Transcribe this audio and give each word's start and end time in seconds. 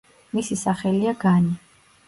მისი 0.37 0.57
სახელია 0.61 1.15
„განი“. 1.27 1.55